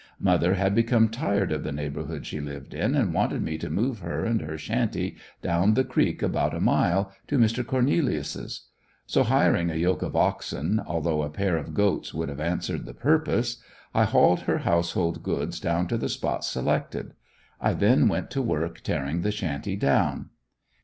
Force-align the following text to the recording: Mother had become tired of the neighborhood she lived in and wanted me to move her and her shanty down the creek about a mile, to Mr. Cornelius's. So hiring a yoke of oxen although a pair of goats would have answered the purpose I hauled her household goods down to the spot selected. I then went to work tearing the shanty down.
Mother 0.19 0.55
had 0.55 0.73
become 0.73 1.09
tired 1.09 1.51
of 1.51 1.63
the 1.63 1.71
neighborhood 1.71 2.25
she 2.25 2.39
lived 2.39 2.73
in 2.73 2.95
and 2.95 3.13
wanted 3.13 3.43
me 3.43 3.59
to 3.59 3.69
move 3.69 3.99
her 3.99 4.25
and 4.25 4.41
her 4.41 4.57
shanty 4.57 5.15
down 5.43 5.75
the 5.75 5.83
creek 5.83 6.23
about 6.23 6.55
a 6.55 6.59
mile, 6.59 7.11
to 7.27 7.37
Mr. 7.37 7.63
Cornelius's. 7.63 8.65
So 9.05 9.21
hiring 9.21 9.69
a 9.69 9.75
yoke 9.75 10.01
of 10.01 10.15
oxen 10.15 10.81
although 10.87 11.21
a 11.21 11.29
pair 11.29 11.55
of 11.55 11.75
goats 11.75 12.15
would 12.15 12.29
have 12.29 12.39
answered 12.39 12.85
the 12.87 12.95
purpose 12.95 13.57
I 13.93 14.05
hauled 14.05 14.39
her 14.49 14.57
household 14.65 15.21
goods 15.21 15.59
down 15.59 15.87
to 15.89 15.99
the 15.99 16.09
spot 16.09 16.43
selected. 16.43 17.13
I 17.61 17.73
then 17.75 18.07
went 18.07 18.31
to 18.31 18.41
work 18.41 18.79
tearing 18.81 19.21
the 19.21 19.29
shanty 19.31 19.75
down. 19.75 20.31